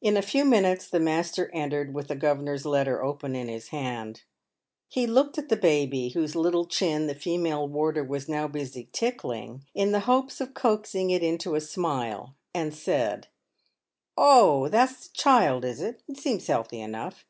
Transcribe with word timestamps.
In 0.00 0.16
a 0.16 0.22
few 0.22 0.44
minutes 0.44 0.88
the 0.88 1.00
master 1.00 1.50
entered 1.52 1.92
with 1.92 2.08
Hm 2.08 2.20
governor's 2.20 2.64
letter 2.64 3.02
open 3.02 3.34
in 3.34 3.48
his 3.48 3.70
hand. 3.70 4.22
He 4.86 5.04
looked 5.04 5.36
at 5.36 5.48
the 5.48 5.56
baby, 5.56 6.10
whose 6.10 6.36
little 6.36 6.64
chin 6.64 7.08
the 7.08 7.16
female 7.16 7.66
warder 7.66 8.04
was 8.04 8.28
now 8.28 8.46
busy 8.46 8.88
tickling, 8.92 9.64
in 9.74 9.90
the 9.90 9.98
hopes 10.06 10.40
of 10.40 10.54
coaxing 10.54 11.10
it 11.10 11.24
into 11.24 11.56
a 11.56 11.60
smile, 11.60 12.36
and 12.54 12.72
said:" 12.72 13.26
Oh, 14.16 14.68
that's 14.68 15.08
the 15.08 15.12
child, 15.14 15.64
is 15.64 15.80
it? 15.80 16.04
It 16.06 16.18
seems 16.18 16.46
healthy 16.46 16.80
enough 16.80 17.24